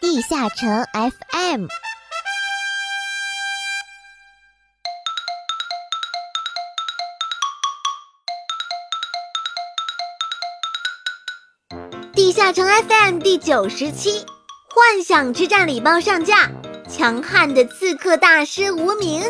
[0.00, 1.66] 地下城 FM。
[12.14, 14.24] 地下城 FM 第九十期，
[14.68, 16.48] 幻想之战礼包上架，
[16.88, 19.22] 强悍的刺客大师无名。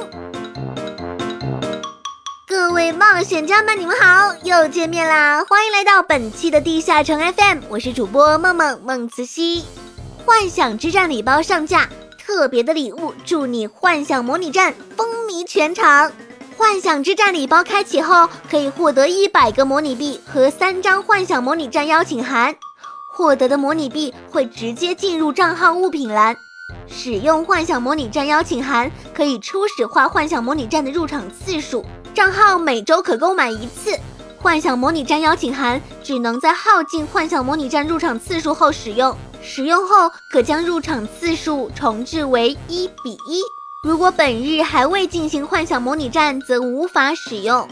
[2.46, 5.44] 各位冒险家们，你们好，又见面啦！
[5.48, 9.64] 欢迎来到本期的地下城 FM，我是主播梦梦梦慈溪。
[10.28, 11.88] 幻想之战礼包上架，
[12.18, 16.12] 特别的礼物，祝你幻想模拟战风靡全场。
[16.54, 22.54] 幻想之战礼包开启后，可以获得一百个模拟币和三张幻想模拟战邀请函。
[23.08, 26.36] 获得的模拟币会直接进入账号物品栏。
[26.86, 33.98] 使用幻想模拟战邀请函可以初始化幻想模拟战的入场次数，账号每周可购买一次。
[34.40, 43.42] 幻想模拟战邀请函只能在耗尽幻想模拟战入场次数后使用，使用后可将入场次数重置为一比一。
[43.84, 47.68] 如果本日还未进行幻想模拟战，则无法使用。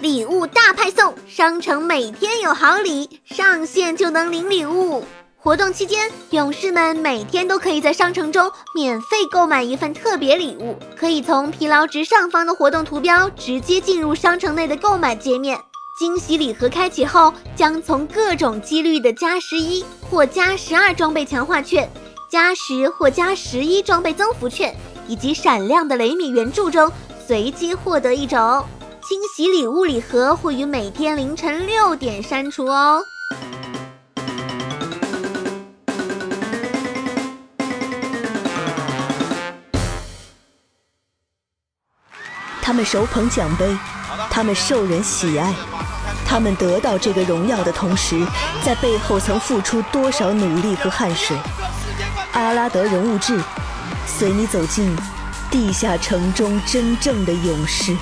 [0.00, 5.04] 礼物大派送，商城每天有好礼，上线就能领礼物。
[5.38, 15.60] 活动期间，勇士们每天都可以在商城中免费购买一份特别礼物，可以从疲劳值上方的活动图标直接进入商城内的购买界面。
[15.96, 21.88] 惊喜礼盒开启后，将从各种几率的加十一或加十二装备强化券、
[22.28, 24.74] 加十或加十一装备增幅券
[25.06, 26.90] 以及闪亮的雷米圆柱中
[27.24, 28.64] 随机获得一种。
[29.08, 33.00] 惊喜礼物礼盒会于每天凌晨六点删除哦。
[42.60, 43.76] 他们手捧奖杯，
[44.30, 45.54] 他们受人喜爱，
[46.26, 48.26] 他们得到这个荣耀的同时，
[48.64, 51.36] 在背后曾付出多少努力和汗水？
[52.32, 53.40] 阿拉德人物志，
[54.06, 54.96] 随你走进
[55.50, 57.96] 地下城中真正的勇士。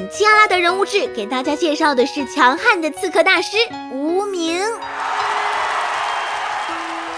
[0.00, 3.58] 本期阿拉德人物志给大家介绍的是强悍的刺客大师
[3.92, 4.58] 无名。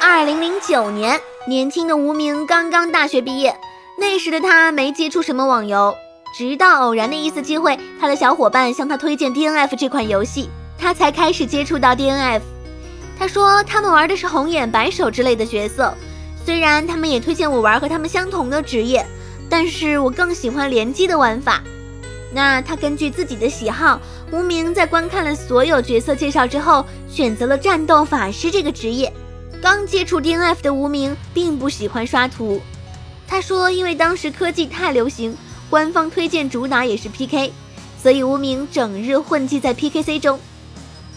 [0.00, 3.56] 二零零九年，年轻的无名刚刚大学毕业，
[3.96, 5.94] 那时的他没接触什么网游，
[6.36, 12.40] 直到偶然的一次机会，他的小伙伴向他推荐 DNF 这款游戏，他才开始接触到 DNF。
[13.16, 15.94] 他说他们玩的是红眼、白手之类的角色，
[16.44, 19.06] 虽然他们也推荐我玩和他们相同的职业，
[19.48, 21.62] 但是我更喜欢联机的玩法。
[22.34, 24.00] 那他根据自己的喜好，
[24.30, 29.12] 无名在观看了所有角色介绍之后，选择了战斗法师这个职业。
[29.60, 32.60] 刚接触 DNF 的无名并不喜欢刷图，
[33.28, 35.36] 他说，因为当时科技太流行，
[35.70, 37.52] 官方推荐主打也是 PK，
[38.02, 40.40] 所以无名整日混迹在 PKC 中。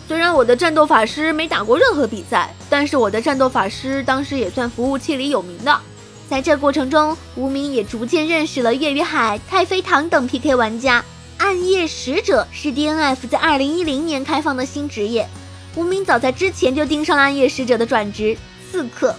[0.07, 5.81] 虽然我的战斗法师没打过任何比赛，但是我的战斗法师当时也算服务器里有名的。
[6.27, 11.03] 在这过程中，无名也逐渐认识了月与海、太妃糖等 PK 玩家。
[11.37, 15.27] 暗夜使者是 DNF 在2010年开放的新职业，
[15.75, 18.35] 无名早在之前就盯上了暗夜使者的转职
[18.71, 19.15] 刺客。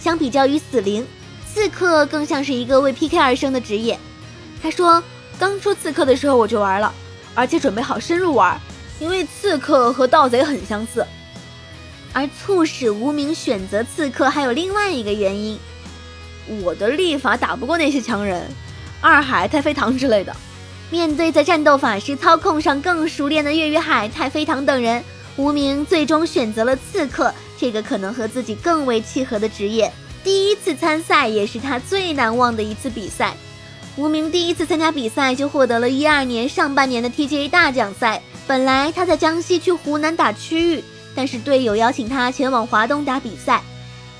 [0.00, 1.06] 相比较于死灵，
[1.52, 3.98] 刺客更像是一个为 PK 而生的职业。
[4.62, 5.02] 他说，
[5.38, 6.94] 刚出刺客的时候我就玩了，
[7.34, 8.58] 而且准备好深入玩，
[9.00, 11.04] 因为刺客和盗贼很相似。
[12.14, 15.58] 而促使无名选择刺客还有另外一个原因。
[16.62, 18.46] 我的力法打不过那些强人，
[19.00, 20.34] 二海、太妃糖之类的。
[20.90, 25.04] 面对在战斗法师操控上更熟练的月与海、太妃糖等人，
[25.36, 29.92] 无名最终选择了刺客这个可能和自己更为契合的职业。
[30.24, 33.34] 第一次参赛也是他最难忘的一次比赛。
[33.96, 38.22] 无名第一次参加比赛就获得了一二年上半年的 TGA 大奖赛。
[38.46, 40.82] 本来他在江西去湖南打区域，
[41.14, 43.62] 但是队友邀请他前往华东打比赛。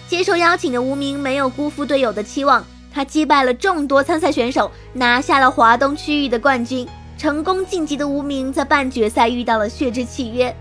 [0.09, 6.89] 接受邀请的无名没有辜负队友的期望，他击败了众多参赛选手，拿下了华东区域的冠军。
[7.19, 10.55] 成功晋级的无名在半决赛遇到了血之契约。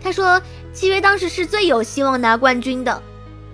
[0.00, 0.40] 他说
[0.72, 3.02] ：“契约当时是最有希望拿冠军的，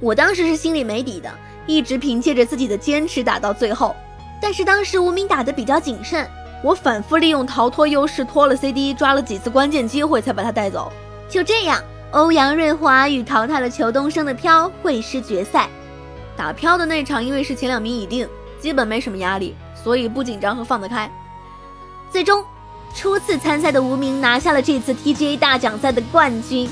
[0.01, 1.33] 我当时是心里没底的，
[1.65, 3.97] 一直凭借着自己的坚持打到最后。
[4.43, 6.29] 但是当时无名打得比较谨慎，
[6.63, 10.93] 我反复利用逃脱优势拖了 CD，抓了几次关键机会才把他带走。
[11.31, 11.83] 就这样。”
[12.13, 15.69] 欧阳瑞华与淘汰了裘东升的飘会师决赛，
[16.37, 18.29] 打飘的那场因为是前两名已定，
[18.61, 21.09] 基本没什么压力，所以不紧张和放得开。
[22.11, 22.45] 最终，
[22.97, 26.69] 初次参赛的无名拿下了这次 TGA 大奖赛的冠军。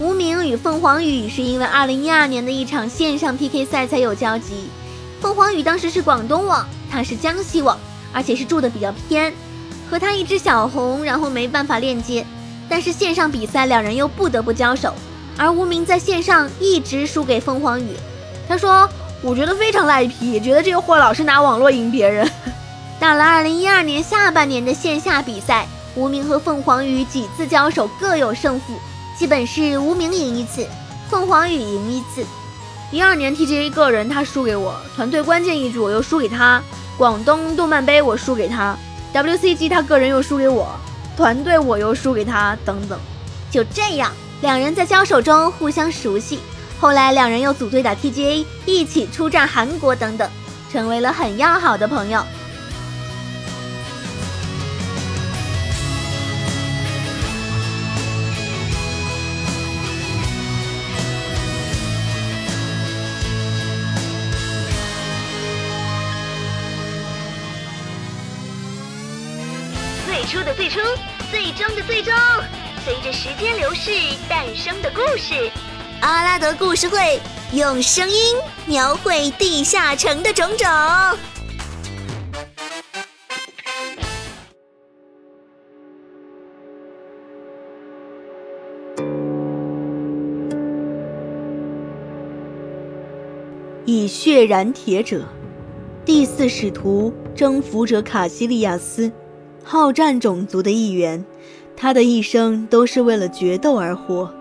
[0.00, 4.68] 无名与凤凰羽是因为2012年的一场线上 PK 赛才有交集，
[5.18, 7.78] 凤凰羽当时是广东网，他是江西网，
[8.12, 9.32] 而且是住的比较偏，
[9.90, 12.26] 和他一只小红，然后没办法链接。
[12.68, 14.94] 但是线上比赛两人又不得不交手，
[15.36, 17.96] 而无名在线上一直输给凤凰羽。
[18.48, 18.88] 他说
[19.22, 22.30] ：“我觉得非常赖皮，觉得这个货老是拿网络赢别人。
[23.00, 28.74] ”到了二零一二年下半年的线下比赛，无名和凤凰羽几次交手各有胜负，
[29.16, 30.66] 基本是无名赢一次，
[31.08, 32.26] 凤凰羽赢一次。
[32.90, 36.62] 一二年 TGA 个人他输给我，团队关键一局我又输给他，
[36.96, 38.76] 广东动漫杯我输给他
[39.12, 40.68] ，WCG 他个人又输给我，
[41.18, 42.96] 团队我又输给他，等等。
[43.50, 46.38] 就这样，两人在交手中互相熟悉，
[46.78, 50.30] 后来两人又组队打 TGA，一起出战韩国等等，
[50.70, 52.22] 成为了很要好的朋友。
[70.28, 70.78] 出的最初，
[71.30, 72.14] 最终的最终，
[72.84, 73.90] 随着时间流逝
[74.28, 75.50] 诞生的故事。
[76.02, 77.18] 阿拉德故事会
[77.54, 78.36] 用声音
[78.66, 80.68] 描绘地下城的种种。
[93.86, 95.26] 以血燃铁者，
[96.04, 99.10] 第四使徒征服者卡西利亚斯。
[99.70, 101.22] 好战种族的一员，
[101.76, 104.32] 他的一生都是为了决斗而活。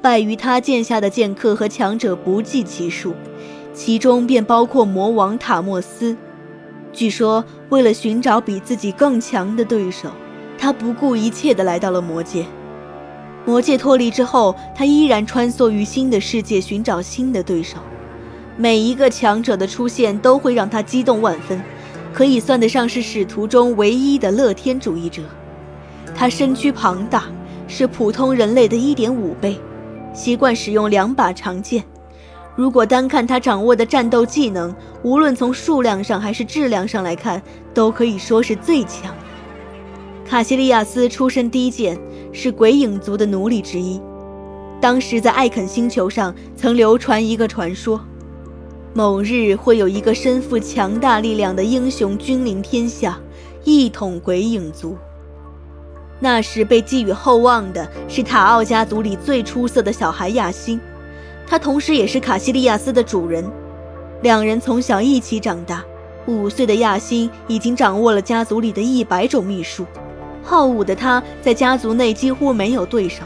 [0.00, 3.12] 败于他剑下的剑客和强者不计其数，
[3.74, 6.16] 其中便包括魔王塔莫斯。
[6.90, 10.08] 据说，为了寻找比自己更强的对手，
[10.56, 12.46] 他不顾一切地来到了魔界。
[13.44, 17.76] 魔界脱离之后，他依然穿梭于新的世界寻找新的对手。
[18.56, 21.62] 每一个强者的出现都会让他激动万分。
[22.12, 25.22] 可以算得上是使徒中唯一的乐天主义者。
[26.14, 27.24] 他身躯庞大，
[27.66, 29.58] 是普通人类的一点五倍，
[30.12, 31.82] 习惯使用两把长剑。
[32.54, 37.42] 如果单看他掌握的战斗技能，无论从数量上还是质量上来看，
[37.72, 39.14] 都可以说是最强。
[40.26, 41.98] 卡西利亚斯出身低贱，
[42.30, 43.98] 是鬼影族的奴隶之一。
[44.82, 47.98] 当时在艾肯星球上曾流传一个传说。
[48.94, 53.18] 某日会有一个身负强大力量的英雄君临天下，
[53.64, 54.98] 一统鬼影族。
[56.20, 60.78] 那时被寄予厚望的是塔奥家族里最出色的小孩亚星，
[61.46, 63.42] 他同时也是卡西利亚斯的主人。
[64.20, 65.82] 两人从小一起长大，
[66.26, 69.86] 五岁的亚星已经掌握了家族里的一百种秘术。
[70.42, 73.22] 好武的他在家族内几乎没有对手，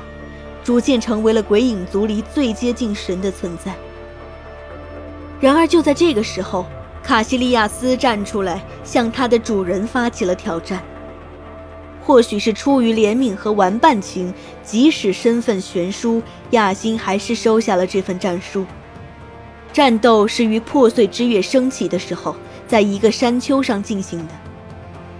[0.63, 3.75] 逐渐成为了鬼影族里最接近神的存在。
[5.39, 6.65] 然而，就在这个时候，
[7.03, 10.83] 卡西利亚斯站出来，向他的主人发起了挑战。
[12.03, 18.65] 或许是出于怜悯和玩伴情，即使身份悬殊，亚星还是收下了这份战书。
[19.73, 22.35] 战斗是于破碎之月升起的时候，
[22.67, 24.33] 在一个山丘上进行的。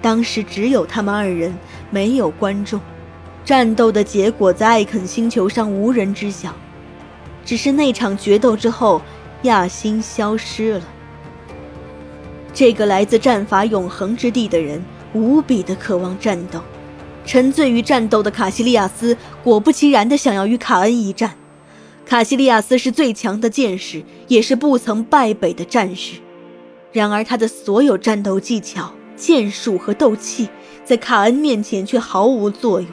[0.01, 1.55] 当时只有他们二人，
[1.91, 2.81] 没有观众。
[3.45, 6.55] 战斗的结果在艾肯星球上无人知晓。
[7.45, 9.03] 只是那场决斗之后。
[9.43, 10.83] 亚星消失了。
[12.55, 16.61] 这个来自战法永恒之地的人，无比的渴望战斗，
[17.25, 21.35] 沉醉于战斗的卡西利亚斯，果不其然的想要与卡恩一战。
[22.07, 26.21] 卡西利亚斯是最强的剑士，也是不曾败北的战士。
[26.93, 30.49] 然而，他的所有战斗技巧、剑术和斗气，
[30.85, 32.89] 在卡恩面前却毫无作用。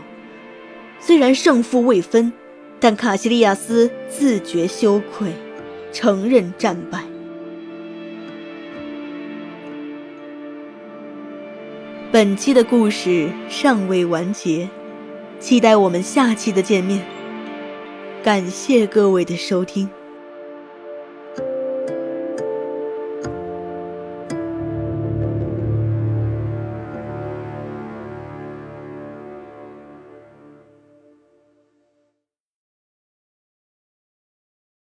[1.00, 2.34] 虽然胜负未分，
[2.80, 5.32] 但卡西利亚斯自觉羞愧。
[5.94, 7.02] 承认战败。
[12.12, 14.68] 本期的故事尚未完结，
[15.40, 17.02] 期待我们下期的见面。
[18.22, 19.90] 感谢各位的收听。